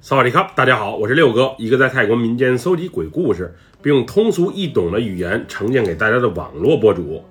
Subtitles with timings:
[0.00, 7.24] 萨瓦迪卡，大家好，我是六哥，一个在泰国民间搜集鬼故事，并用通俗易懂的语言呈现给大家的网络博主。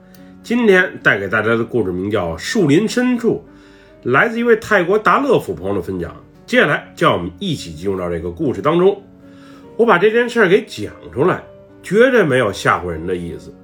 [0.44, 3.42] 今天带给大家的故事名叫《树林深处》，
[4.12, 6.14] 来自一位泰国达勒府朋友的分享。
[6.46, 9.02] 接下来，叫我们一起进入到这个故事当中。
[9.78, 11.42] 我把这件事儿给讲出来，
[11.82, 13.56] 绝对没有吓唬人的意思。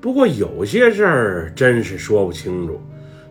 [0.00, 2.80] 不过有些事儿真是说不清楚。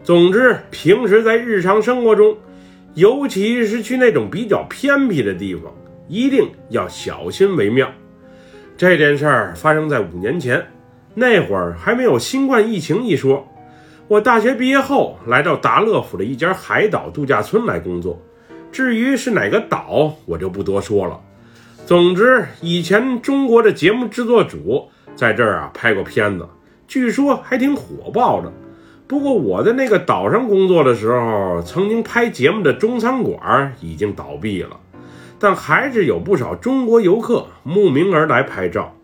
[0.04, 2.36] 总之，平时在日常生活中。
[2.96, 5.74] 尤其是去那种比较偏僻的地方，
[6.08, 7.90] 一定要小心为妙。
[8.78, 10.64] 这件事儿发生在五年前，
[11.16, 13.48] 那会儿还没有新冠疫情一说。
[14.08, 18.22] 我大学毕业后来到达勒府的一家海岛度假村来工作，
[18.72, 21.20] 至于是哪个岛，我就不多说了。
[21.86, 26.48] 总之，以前中国的节目制作组在这儿啊拍过片子，
[26.88, 28.52] 据说还挺火爆的。
[29.06, 34.80] 不过我在那个岛上工作的时候，曾经拍节目的中餐馆已经倒闭了，
[35.38, 38.96] 但还是有不少中国游客慕名而来拍照。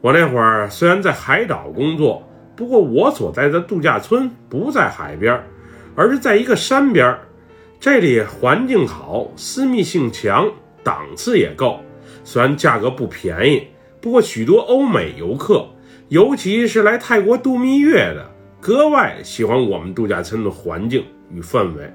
[0.00, 2.22] 我那会儿虽然在海岛工作，
[2.54, 5.42] 不过我所在的度假村不在海边，
[5.96, 7.18] 而是在一个山边。
[7.80, 10.48] 这里环境好，私密性强，
[10.82, 11.80] 档次也够。
[12.24, 13.66] 虽然价格不便宜，
[14.00, 15.66] 不过许多欧美游客，
[16.08, 18.30] 尤其是来泰国度蜜月的。
[18.66, 21.94] 格外喜欢我们度假村的环境与氛围。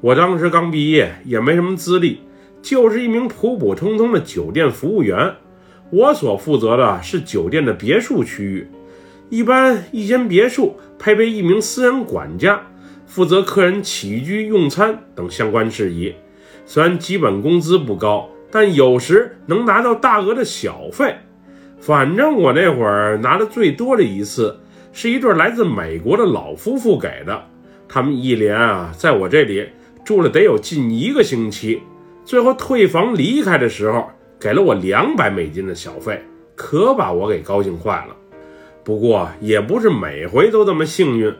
[0.00, 2.20] 我当时刚毕业，也没什么资历，
[2.62, 5.34] 就是一名普普通通的酒店服务员。
[5.90, 8.68] 我所负责的是酒店的别墅区域。
[9.30, 12.60] 一般一间别墅配备一名私人管家，
[13.08, 16.14] 负责客人起居用餐等相关事宜。
[16.66, 21.16] 虽然基本工资不高，但有时能拿到大额的小费。
[21.80, 24.60] 反正我那会儿拿的最多的一次。
[24.96, 27.44] 是一对来自美国的老夫妇给的，
[27.86, 29.68] 他们一连啊在我这里
[30.02, 31.82] 住了得有近一个星期，
[32.24, 34.08] 最后退房离开的时候
[34.40, 38.16] 给了我两百美金的小费，可把我给高兴坏了。
[38.82, 41.30] 不过也不是每回都这么幸运，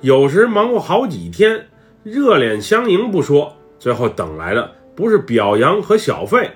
[0.00, 1.66] 有时忙活好几天，
[2.04, 6.48] 热脸相迎不说，最后等来的不是表扬和小费，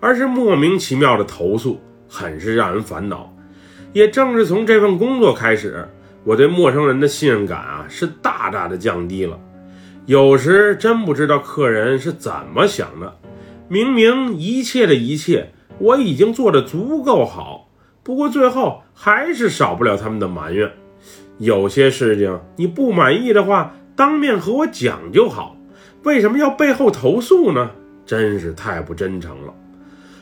[0.00, 3.34] 而是莫名其妙的投诉，很是让人烦恼。
[3.94, 5.88] 也正是从这份工作开始，
[6.24, 9.38] 我对陌生人的信任感啊是大大的降低了。
[10.06, 13.16] 有时真不知道客人是怎么想的，
[13.68, 17.68] 明明一切的一切我已经做得足够好，
[18.02, 20.70] 不过最后还是少不了他们的埋怨。
[21.38, 25.56] 有些事情你不满意的话，当面和我讲就好，
[26.04, 27.70] 为什么要背后投诉呢？
[28.06, 29.54] 真是太不真诚了。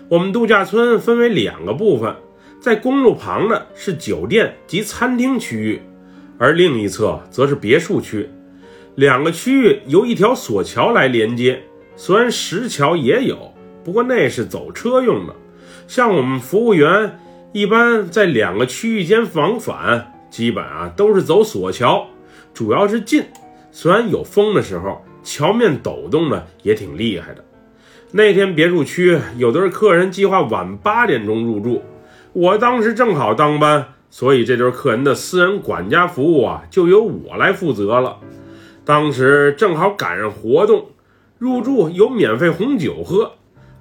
[0.08, 2.14] 我们度假村分为两个部分。
[2.60, 5.82] 在公路旁的是酒店及餐厅区域，
[6.42, 8.28] 而另一侧则是别墅区。
[8.96, 11.62] 两个区域由一条索桥来连接，
[11.94, 13.54] 虽然石桥也有，
[13.84, 15.32] 不过那是走车用的。
[15.86, 17.20] 像我们服务员
[17.52, 22.08] 一般在两个区域间往返，基本啊都是走索桥，
[22.52, 23.22] 主要是近。
[23.70, 27.44] 虽然有风的时候，桥面抖动的也挺厉害的。
[28.10, 31.84] 那天别墅区有的是客人计划晚八点钟入住。
[32.32, 38.18] 我当时正好当班，所以这对客人的私人管家服务啊，就由我来负责了。
[38.84, 40.88] 当时正好赶上活动，
[41.38, 43.32] 入住有免费红酒喝，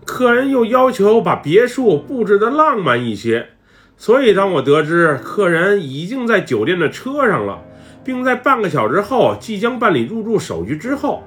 [0.06, 3.50] 客人又要求把别墅布置的浪漫一些，
[3.98, 7.62] 所以当我得知客人已经在酒店的车上了，
[8.02, 11.24] 并在半个小时后即将办理入住手续之后，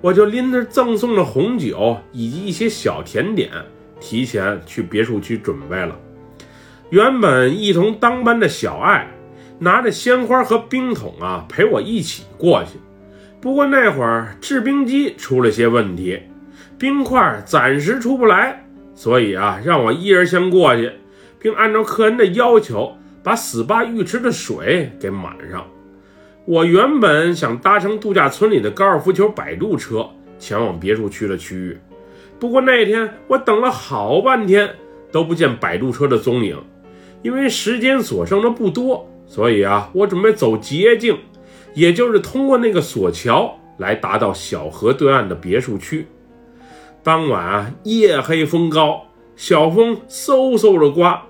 [0.00, 3.48] 我就拎着赠送的红酒以及一些小甜点，
[4.00, 5.96] 提前去别墅区准备了。
[6.90, 9.06] 原本一同当班的小爱，
[9.60, 12.80] 拿着鲜花和冰桶啊，陪我一起过去。
[13.40, 16.20] 不过那会儿制冰机出了些问题，
[16.76, 20.90] 冰块暂时出不来，所以啊，让我一人先过去，
[21.38, 25.64] 并按照客人的要求，把 SPA 浴池的水给满上。
[26.44, 30.08] 我原本想搭乘度假村里的高尔夫球摆渡车
[30.40, 31.78] 前往别墅区的区域，
[32.40, 34.68] 不过那天我等了好半天
[35.12, 36.60] 都不见摆渡车的踪影。
[37.22, 41.18] 因为时间所剩的不多，所以啊，我准备走捷径，
[41.74, 46.06] 也就是通过那个索桥来达到小河对岸的别墅区。
[47.02, 49.02] 当晚啊，夜黑风高，
[49.36, 51.22] 小风嗖嗖的刮，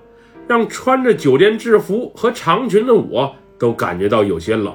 [0.47, 4.73] 让穿着酒店制服和长裙的我都感觉到有些冷。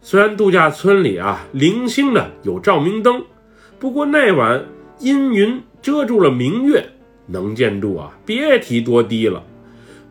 [0.00, 3.24] 虽然度假村里啊零星的有照明灯，
[3.78, 4.62] 不过那晚
[4.98, 6.84] 阴云遮住了明月，
[7.26, 9.42] 能见度啊别提多低了。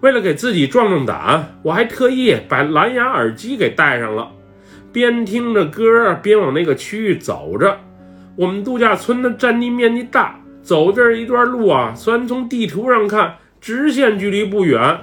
[0.04, 4.30] 为了给自己壮壮胆，我还特意把蓝牙耳机给戴上了，
[4.92, 7.80] 边听着歌边往那个区域走着。
[8.36, 15.00] 我们度假村的占地面积大，走这一段路啊，虽然从地图上看直线距离不远，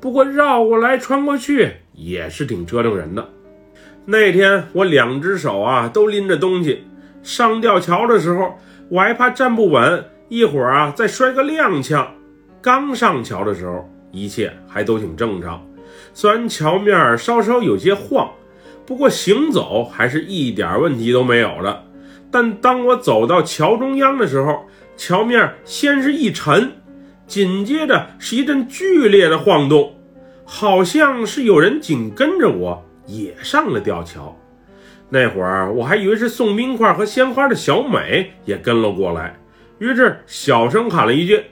[0.00, 3.28] 不过绕过来穿过去也是挺折腾人的。
[4.04, 6.82] 那天我两只手啊都拎着东西，
[7.22, 8.58] 上吊桥的时候
[8.88, 12.04] 我还怕站不稳，一会儿啊再摔个踉跄。
[12.60, 15.64] 刚上桥的时候一切还都挺正常，
[16.12, 18.30] 虽然桥面稍稍有些晃，
[18.84, 21.84] 不过行走还是一点问题都没有的。
[22.30, 24.66] 但当我走到桥中央的时候，
[24.96, 26.72] 桥面先是一沉，
[27.26, 29.94] 紧接着是一阵剧烈的晃动，
[30.44, 34.36] 好像是有人紧跟着我也上了吊桥。
[35.08, 39.36] 那会儿我还以为是送冰块和鲜花的小美也跟了过来，
[39.80, 41.42] 于是小声喊了一句：“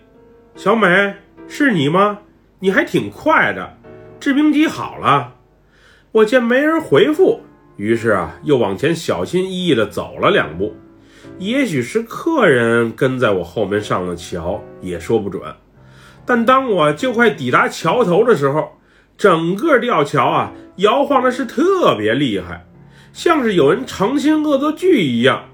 [0.55, 1.15] 小美，
[1.49, 2.19] 是你吗？
[2.61, 3.77] 你还挺快的，
[4.19, 5.35] 制冰机好了。”
[6.13, 7.41] 我见没人回复。
[7.77, 10.75] 于是啊，又往前小心翼翼地走了两步。
[11.39, 15.43] 也许是客人跟在我后面上了桥，也说不准。
[16.27, 18.73] 但当我就快抵达桥头的时候，
[19.17, 22.67] 整个吊桥啊摇晃的是特别厉害，
[23.13, 25.45] 像是有人诚心恶作剧一样。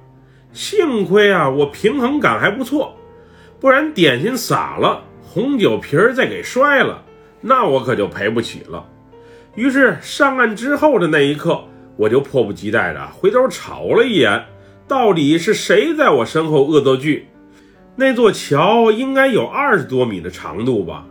[0.53, 2.97] 幸亏啊，我平衡感还不错，
[3.61, 5.03] 不然点心洒了，
[5.35, 7.03] 红酒瓶儿再给摔了，
[7.41, 8.87] 那我可就赔不起了。
[9.57, 11.65] 于是上岸之后的那一刻。
[11.97, 14.45] 我就迫不及待地回头瞅了一眼，
[14.89, 17.29] 到底是谁在我身后恶作剧？
[17.95, 21.07] 那座桥应该有二十多米的长度吧？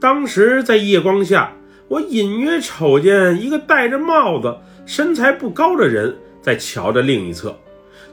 [0.00, 1.52] 当时在夜光下，
[1.86, 4.56] 我隐约瞅见一个戴着帽子、
[4.86, 7.56] 身材不高的人在桥的另一侧。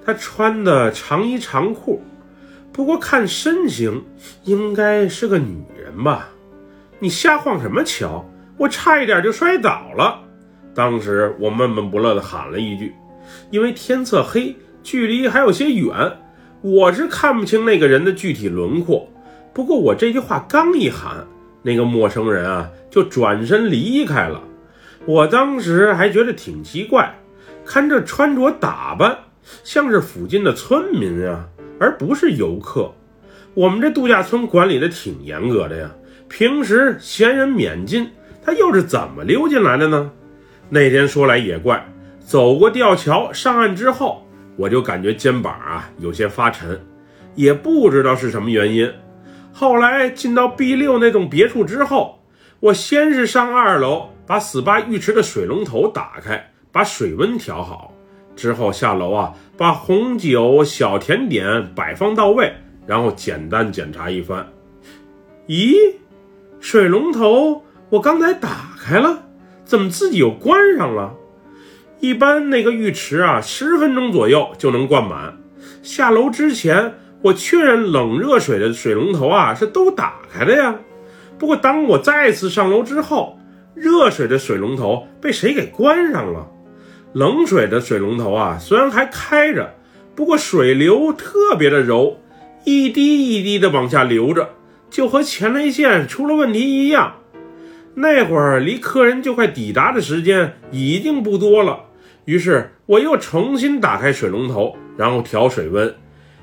[0.05, 2.03] 他穿的长衣长裤，
[2.73, 4.03] 不过看身形
[4.43, 6.29] 应该是个女人吧？
[6.99, 8.25] 你瞎晃什么桥？
[8.57, 10.19] 我差一点就摔倒了。
[10.73, 12.93] 当时我闷闷不乐地喊了一句，
[13.49, 15.91] 因为天色黑，距离还有些远，
[16.61, 19.09] 我是看不清那个人的具体轮廓。
[19.53, 21.27] 不过我这句话刚一喊，
[21.61, 24.41] 那个陌生人啊就转身离开了。
[25.05, 27.19] 我当时还觉得挺奇怪，
[27.65, 29.17] 看这穿着打扮，
[29.63, 31.45] 像是附近的村民啊，
[31.81, 32.93] 而不是游客。
[33.55, 35.89] 我们这度假村管理的挺严格的呀，
[36.29, 38.07] 平时闲人免进，
[38.45, 40.11] 他又是怎么溜进来的呢？
[40.69, 41.83] 那天说来也怪，
[42.19, 44.25] 走过吊桥上岸之后，
[44.55, 46.79] 我就感觉肩膀啊有些发沉，
[47.33, 48.89] 也不知道是什么原因。
[49.51, 52.19] 后来进到 B 六那栋别墅之后，
[52.59, 57.93] 我先是上二楼把 SPA 浴池的水龙头打开，把水温调好，
[58.35, 62.53] 之后下楼啊把红酒、小甜点摆放到位，
[62.87, 64.47] 然后简单检查一番。
[65.47, 65.75] 咦，
[66.59, 68.49] 水龙头我刚才打
[68.79, 69.23] 开了。
[69.63, 71.13] 怎么自己又关上了？
[72.01, 75.37] 一般那个浴池啊，十分钟左右就能灌满。
[75.81, 80.75] 下楼之前，我确认冷热水的水龙头啊是都打开的呀。
[81.39, 83.39] 不过当我再次上楼之后，
[83.73, 86.45] 热水的水龙头被谁给关上了？
[87.13, 89.75] 冷水的水龙头啊虽然还开着，
[90.15, 92.17] 不过水流特别的柔，
[92.63, 94.51] 一滴一滴的往下流着，
[94.89, 97.15] 就和前列腺出了问题一样。
[97.95, 101.81] 那会儿离客人就快抵达的时间已经不多了，
[102.23, 105.93] 于是我又重新打开水龙头，然后调水温，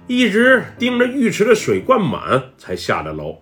[0.06, 3.38] 一直盯着浴池的水灌满才下的楼。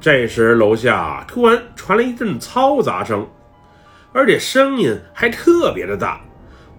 [0.00, 3.28] 这时楼下突然传来一阵嘈杂声，
[4.14, 6.18] 而且声音还特别的大。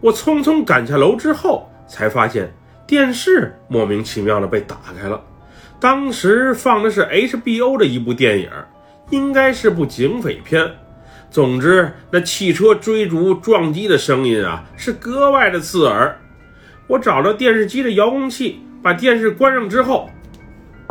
[0.03, 2.53] 我匆匆赶下楼之后，才发现
[2.85, 5.23] 电视莫名其妙的被打开了，
[5.79, 8.49] 当时放的是 HBO 的一部电影。
[9.09, 10.69] 应该是部警匪片。
[11.29, 16.19] 总之，那汽车追逐撞击的声音啊，是格外的刺耳。
[16.87, 20.09] 我找到电视机的遥控器，把电视关上之后，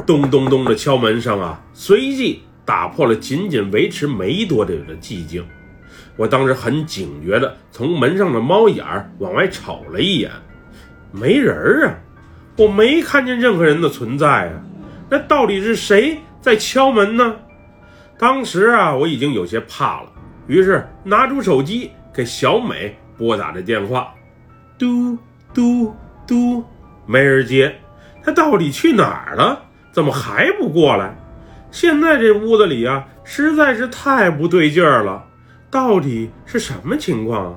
[0.07, 5.45] 咚咚咚的敲门声啊，随即打破了仅仅维持没多久的寂静。
[6.17, 10.31] 我当时很警觉的从门上的猫眼儿往外瞅了一眼，
[11.11, 11.95] 没人儿啊，
[12.57, 14.61] 我没看见任何人的存在啊。
[15.09, 17.37] 那到底是谁在敲门呢？
[18.19, 20.13] 当时啊，我已经有些怕了，
[20.47, 24.15] 于是拿出手机给小美拨打着电话，
[24.79, 25.19] 嘟
[25.53, 25.95] 嘟
[26.27, 26.65] 嘟，
[27.07, 27.75] 没人接。
[28.23, 29.61] 他到底去哪儿了？
[29.91, 31.15] 怎么还不过来？
[31.71, 35.25] 现在这屋子里啊，实在是太不对劲儿了。
[35.73, 37.55] 到底是什么情况啊？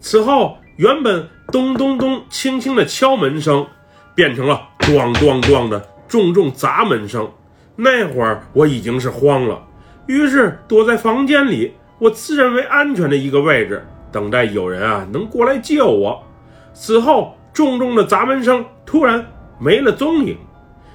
[0.00, 3.66] 此后，原本咚咚咚轻轻的敲门声，
[4.14, 7.30] 变成了咣咣咣的重重砸门声。
[7.76, 9.62] 那会儿我已经是慌了。
[10.06, 16.22] 于是躲在房间里，我自认为安全的一个位置，等待有人啊能过来救我。
[16.72, 19.22] 此后，重重的砸门声突然
[19.60, 20.38] 没了踪影，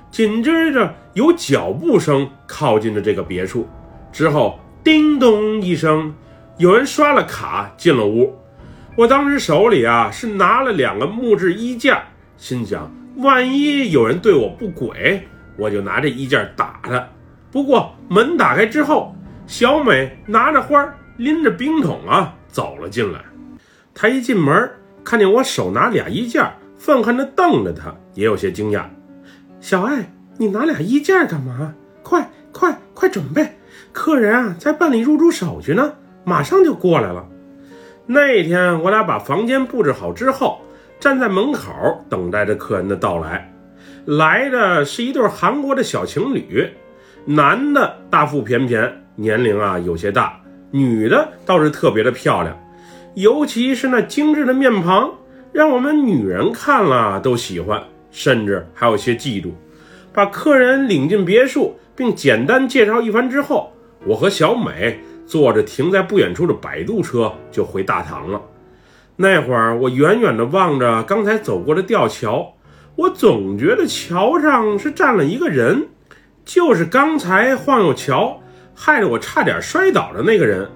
[0.09, 3.67] 紧接着有脚步声靠近了这个别墅。
[4.11, 6.13] 之后，叮咚一声，
[6.57, 8.35] 有人刷了卡进了屋。
[8.95, 12.01] 我当时手里啊是拿了两个木质衣架，
[12.35, 17.07] 心想，万一有人对我不轨，我就拿这衣架打他。
[17.51, 23.19] 不过门打开之后，小美拿着花，拎着冰桶啊走了进来。
[23.93, 24.71] 她一进门，
[25.03, 28.85] 看见我手拿俩衣架，愤恨地瞪着她，也有些惊讶。
[29.59, 31.75] 小爱，你拿俩衣架干嘛？
[32.01, 33.57] 快快快准备！
[33.91, 35.93] 客人啊，在办理入住手续呢，
[36.27, 37.25] 马上就过来了。
[38.05, 40.60] 那天我俩把房间布置好之后，
[41.00, 41.72] 站在门口
[42.10, 43.50] 等待着客人的到来。
[44.03, 46.69] 来的是一对韩国的小情侣，
[47.24, 52.53] 男的大腹便便，年龄啊有些大；女的倒是特别的漂亮，
[53.15, 55.10] 尤其是那精致的面庞，
[55.53, 57.81] 让我们女人看了都喜欢，
[58.12, 59.51] 甚至还有些嫉妒。
[60.12, 63.72] 把客人领进别墅，并简单介绍一番之后。
[64.05, 68.41] 我和小美坐着停在不远处的摆渡车就回大堂了。
[69.17, 72.53] 那会儿，我远远地望着刚才走过的吊桥，
[72.96, 75.89] 我总觉得桥上是站了一个人，
[76.46, 78.41] 就是刚才晃悠桥，
[78.74, 80.69] 害得我差点摔倒的那个人。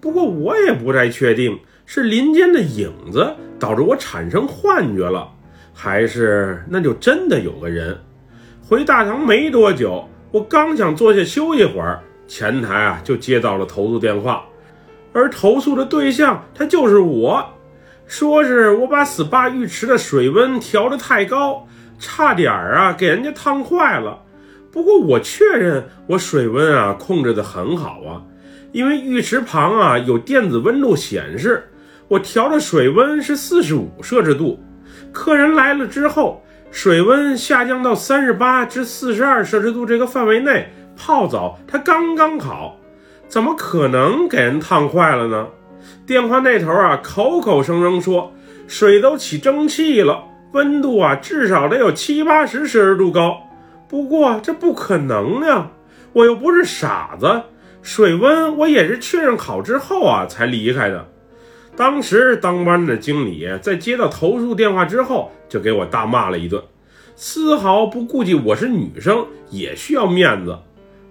[0.00, 5.28] 不过，我也不太确定是林间的影子导致我产生幻觉了，
[5.74, 7.98] 还是那就真的有个人。
[8.62, 12.00] 回大堂没多久，我刚想坐下休息会儿。
[12.28, 14.44] 前台啊，就接到了投诉电话，
[15.14, 17.42] 而投诉的对象他就是我，
[18.06, 21.66] 说是我把 SPA 浴池的水温调得太高，
[21.98, 24.22] 差点啊给人家烫坏了。
[24.70, 28.22] 不过我确认我水温啊控制得很好啊，
[28.72, 31.66] 因为浴池旁啊有电子温度显示，
[32.08, 34.62] 我调的水温是四十五摄氏度。
[35.10, 40.70] 客人来了之后，水温下降到三十八至四十二摄氏度这个范围内。
[40.98, 42.76] 泡澡它刚刚好，
[43.28, 45.46] 怎么可能给人烫坏了呢？
[46.04, 48.32] 电话那头啊，口口声声说
[48.66, 53.38] 水都起蒸汽了，温度啊至少得有七八十摄氏度高。
[53.88, 55.70] 不过这不可能呀，
[56.12, 57.42] 我又不是傻子，
[57.80, 61.06] 水温我也是确认好之后啊才离开的。
[61.76, 66.62] 当时当班的经理在接到投诉电话之后，就给我大骂了一顿，
[67.14, 70.58] 丝毫不顾及我是女生也需要面子。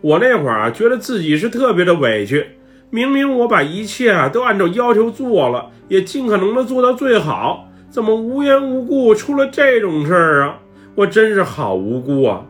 [0.01, 2.45] 我那会儿啊，觉得自己是特别的委屈。
[2.89, 10.59] 明明我把一切啊都按照要求做了，也尽可能的做到最好，怎么无缘无故出了这种事儿啊？
[10.95, 12.45] 我真是好无辜啊！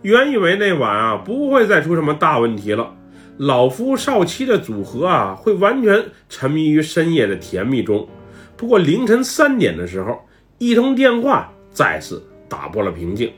[0.00, 2.92] 原以为那晚啊不会再出什么大问题了，
[3.36, 8.08] 老夫少妻的组合啊会完全沉迷于深夜的甜蜜中。
[8.56, 10.18] 不过凌晨三点的时候，
[10.58, 13.30] 一通电话再次打破了平静。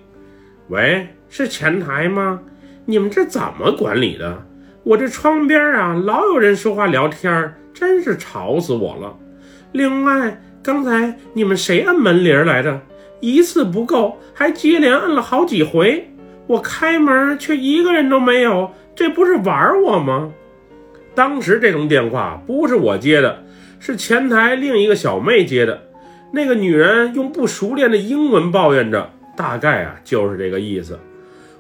[0.68, 2.40] 喂，是前台吗？
[2.86, 4.42] 你们这怎么管理的？
[4.82, 9.16] 我这窗边啊，老有人说话聊天，真是吵死我了。
[9.72, 12.80] 另外，刚才你们谁按门铃来着？
[13.20, 16.10] 一次不够，还接连按了好几回。
[16.46, 20.30] 我开门却一个人都没有，这不是玩我吗？
[21.14, 23.42] 当时这通电话不是我接的，
[23.80, 25.84] 是前台另一个小妹接的。
[26.32, 30.98] 那个女人用不熟练的英文抱怨着，大概啊就是这个意思。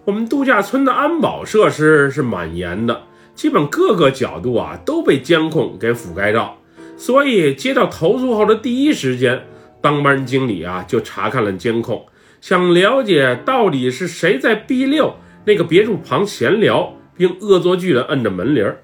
[0.06, 6.58] 我们度假村的安保设施是蛮严的，基本各个角度啊都被监控给覆盖到，
[6.98, 9.44] 所以接到投诉后的第一时间，
[9.80, 12.04] 当班经理啊就查看了监控，
[12.42, 15.14] 想了解到底是谁在 B 六
[15.46, 18.74] 那个别墅旁闲聊，并恶作剧的摁着门铃。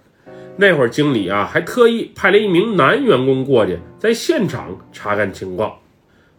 [0.57, 5.75] 那会儿经理啊还特意派了一名男员工过去，在现场查看情况。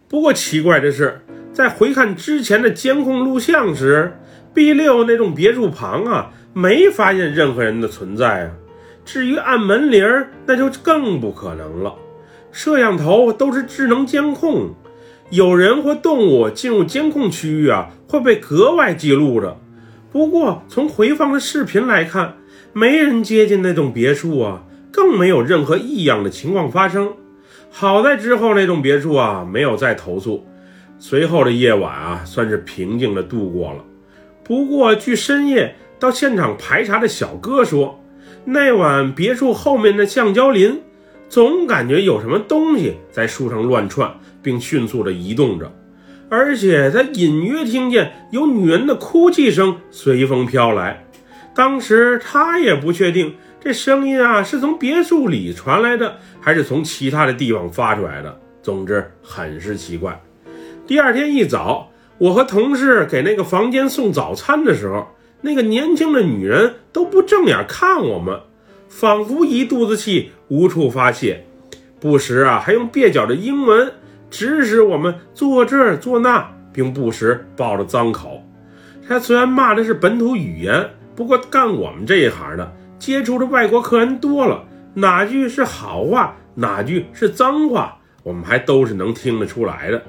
[0.08, 4.18] 不过奇怪的是，在回看之前的监控录像时。
[4.54, 8.50] B 六那栋别墅旁啊，没发现任何人的存在啊。
[9.04, 11.94] 至于按门铃儿，那就更不可能了。
[12.52, 14.74] 摄像头都是智能监控，
[15.30, 19.56] 有人或动物进入监控区域啊，会被格外记录着。
[20.12, 22.36] 不过从回放的视频来看，
[22.74, 27.14] 没人接近那栋别墅啊，更没有任何异样的情况发生。
[27.70, 30.46] 好在之后那栋别墅啊，没有再投诉。
[30.98, 33.82] 随后的夜晚啊，算是平静的度过了。
[34.44, 38.02] 不过，据深夜到现场排查的小哥说，
[38.44, 40.82] 那晚别墅后面的橡胶林，
[41.28, 45.72] 总感觉有什么东西在树上乱窜，并迅速地移动着，
[46.28, 51.06] 而且他隐约听见有女人的哭泣声随风飘来。
[51.54, 58.40] 当时他也不确定这声音啊是从别墅里传来的，还是从其他的地方发出来的。
[58.60, 60.20] 总之，很是奇怪。
[60.84, 61.91] 第二天一早。
[62.22, 65.08] 我和同事给那个房间送早餐的时候，
[65.40, 68.38] 那个年轻的女人都不正眼看我们，
[68.88, 71.44] 仿佛一肚子气无处发泄，
[71.98, 73.92] 不时啊还用蹩脚的英文
[74.30, 78.40] 指使我们做这做那，并不时爆了脏口。
[79.08, 84.62] 他虽然骂的是本土语言，不过干我们这一行的，接触的外国客人多了，
[84.94, 90.00] 哪句是好话，哪句是脏话，我们还都是能听得出来的。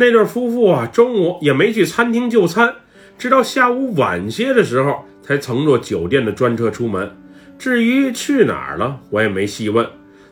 [0.00, 2.72] 那对夫妇啊，中午也没去餐厅就餐，
[3.18, 7.10] 直到下午晚些的时候才乘坐酒店的专车出门。
[7.58, 9.84] 至于去哪儿了，我也没细问。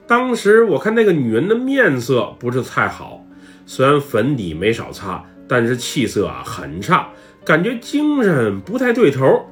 [0.06, 3.26] 当时我看那个女人的面色不是太好，
[3.66, 7.08] 虽然粉底没少擦，但是气色啊很差，
[7.44, 9.46] 感觉精神不太对头。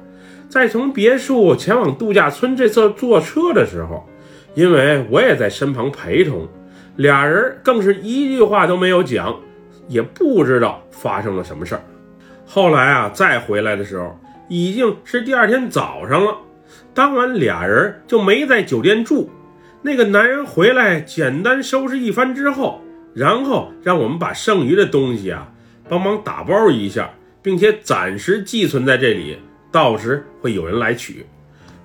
[0.47, 4.07] 在从别墅前往度假村这次坐车的时候，
[4.53, 6.47] 因为我也在身旁陪同，
[6.95, 9.35] 俩人更是一句话都没有讲。
[9.87, 11.81] 也不知道发生了什么事儿。
[12.45, 16.37] 后来啊，再回来的时候，已经是第二天早上了。
[16.93, 19.29] 当晚俩人就没在酒店住。
[19.81, 22.81] 那个男人回来，简单收拾一番之后，
[23.13, 25.51] 然后让我们把剩余的东西啊，
[25.87, 27.09] 帮忙打包一下，
[27.41, 29.37] 并且暂时寄存在这里，
[29.71, 31.25] 到时会有人来取。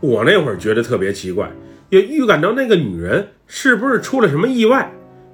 [0.00, 1.50] 我那会儿觉得特别奇怪，
[1.90, 4.90] 也预感到那个女人是不是出了什么意外。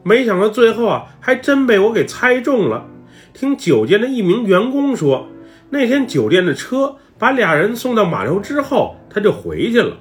[0.06, 2.86] 没想到最后啊，还真被我给猜中了。
[3.34, 5.26] 听酒店的一名员工说，
[5.68, 9.96] 那天酒店的车把俩人送到码头之后，他就回去了。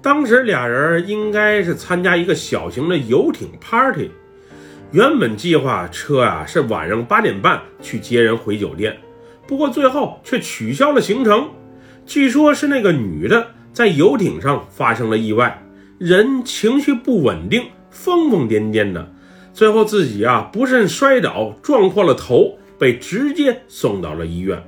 [0.00, 4.10] 当时俩人应该是参加一个小型的游艇 party。
[4.92, 8.96] 原本计划车啊是晚上八点半去接人回酒店，
[9.46, 11.50] 不过最后却取消了行程。
[12.06, 15.62] 据说是那个女的在游艇上发生了意外，
[15.98, 19.06] 人情绪不稳定，疯疯癫癫的。
[19.52, 24.62] 最后自己啊不慎摔倒，撞破了头，被直接送到了医院。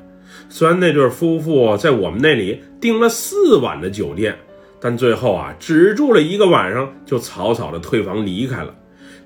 [0.48, 4.36] 虽然那对夫妇在我们那里订了四晚的酒店，
[4.80, 8.74] 但最后啊只住了一个晚上，就草草的退房离开了。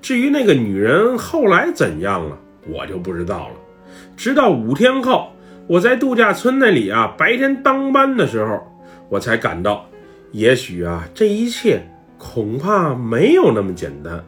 [0.01, 3.55] 至于那个女人后来怎样了，我就不知道了。
[4.15, 5.31] 直到五天后，
[5.67, 8.61] 我在度假村那里啊白天当班的时候，
[9.09, 9.85] 我才感到，
[10.31, 11.81] 也许啊这一切
[12.17, 14.23] 恐怕没有那么简单。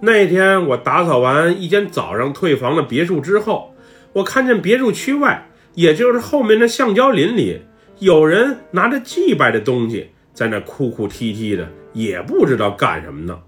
[0.00, 3.74] 那天我打扫完一间早上退房的别墅之后，
[4.12, 7.60] 我看见别墅区外，也就是后面的橡胶林里，
[7.98, 13.38] 有人拿着祭拜的东西在那哭哭啼啼的，也不知道干什么呢。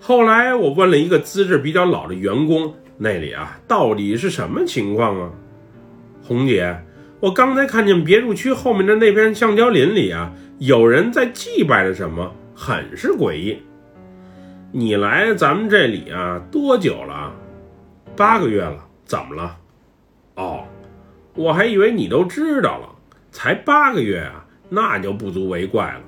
[0.00, 5.30] 后来我问了一个资质比较老的员工，那里啊到底是什么情况啊？
[6.22, 6.74] 红姐，
[7.20, 13.58] 我刚才看见别墅区后面的那片橡胶林里啊，有人在祭拜着什么，很是诡异。
[14.74, 17.30] 你来咱们这里啊多久了？
[18.16, 19.54] 八个月了，怎么了？
[20.36, 20.64] 哦，
[21.34, 22.88] 我还以为你都知道了，
[23.30, 26.00] 才八个月啊，那就不足为怪了。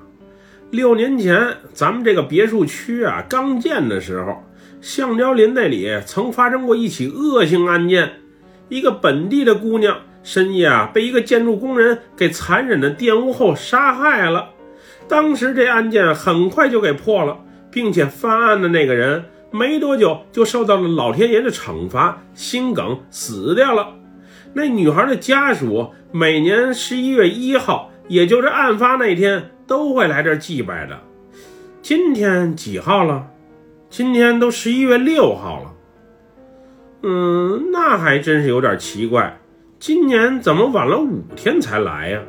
[0.71, 4.43] 六年前咱们这个别墅区啊刚建的时候，
[4.81, 8.13] 橡胶林那里曾发生过一起恶性案件，
[8.71, 14.49] 一个本地的姑娘深夜啊被一个建筑工人给残忍的玷污后杀害了。
[15.07, 17.44] 当时这案件很快就给破了。
[17.75, 23.95] 并且犯案的那个人没多久就受到了老天爷的惩罚，心梗死掉了。
[24.53, 30.97] 那女孩的家属每年十一月一号，也就是案发那天，都会来这儿祭拜的。
[31.83, 33.27] 今天几号了？
[33.91, 35.73] 今天都十一月六号了。
[37.03, 39.37] 嗯，那还真是有点奇怪，
[39.81, 42.21] 今年怎么晚了五天才来呀？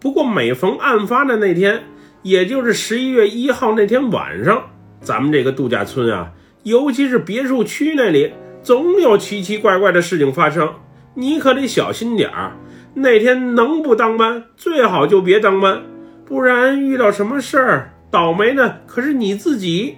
[0.00, 1.82] 不过每逢案发的那天，
[2.22, 4.62] 也就是十一月一号那天晚上。
[5.00, 6.32] 咱们这个度假村啊，
[6.64, 8.32] 尤其是别墅区那里，
[8.62, 10.74] 总有奇奇怪怪的事情发生，
[11.14, 12.52] 你可得小心点儿。
[12.94, 15.82] 那天能不当班，最好就别当班，
[16.24, 19.96] 不然遇到什么事儿，倒霉的可是你自己。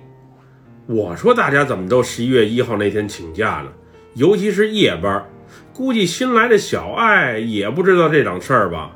[0.87, 3.71] 我说大家怎么都十一月一号那天请假呢？
[4.15, 5.25] 尤其是夜班，
[5.73, 8.91] 估计新来的小爱也不知道这档事儿吧？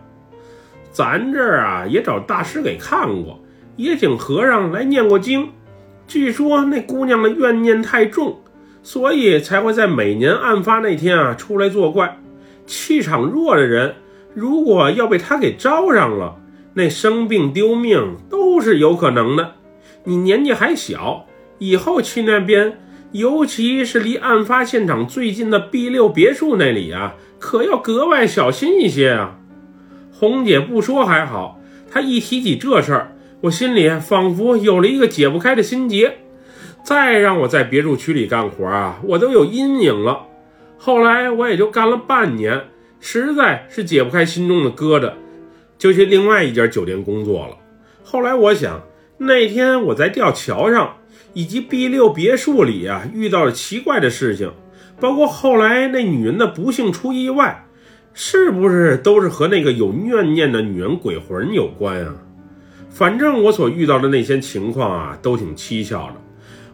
[0.91, 3.41] 咱这儿啊，也找大师给看过，
[3.77, 5.49] 也请和尚来念过经。
[6.07, 8.41] 据说那姑娘的怨念太重，
[8.83, 12.19] 所以才会在每年案发那天啊出来作怪。
[12.67, 13.95] 气场弱的人，
[14.35, 16.37] 如果要被他给招上了，
[16.75, 19.53] 那生病丢命都是有可能的。
[20.05, 21.27] 你年纪还小，
[21.59, 22.79] 以后去那边，
[23.13, 29.39] 尤其是离案发现场最近的 B 六别墅那里啊，可要格外小心一些啊。
[30.13, 33.14] 红姐不说还好，她一提起这事儿。
[33.45, 36.17] 我心里仿佛有了一个解不开的心结，
[36.83, 40.23] 再让我在别墅区里干活啊，我都有阴影了。
[40.79, 42.63] 后来我也就干了半年，
[43.01, 45.13] 实在是解不开心中的疙瘩，
[45.77, 47.59] 就去另外一家酒店工作了。
[48.03, 48.81] 后来我想，
[49.19, 50.97] 那天我在吊桥上
[51.35, 54.51] 以及 B 六别墅里啊遇到了奇怪的事情，
[54.99, 57.67] 包括后来那女人的不幸出意外，
[58.15, 62.15] 是不是都是和那个有怨念的女人鬼魂有关啊？
[62.95, 66.15] 反正我所遇到的那些情况啊，都挺蹊跷的。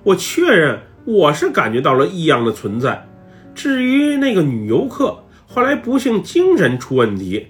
[0.03, 3.09] 我确认我是感觉到了异样的存在。
[3.55, 7.47] 至于那个女游客后来不幸精神出问题，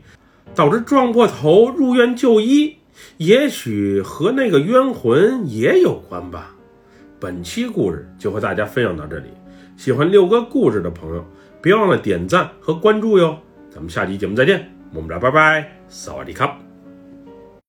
[0.54, 2.76] 导致撞破头入院就医，
[3.16, 6.54] 也许和那个冤魂也有关吧。
[7.18, 9.26] 本期故事就和大家分享到这里。
[9.76, 11.26] 喜欢六哥故事的朋友，
[11.60, 13.36] 别忘了点赞和关注哟。
[13.68, 16.69] 咱们下期节目再见，么么哒，拜拜，萨瓦迪卡。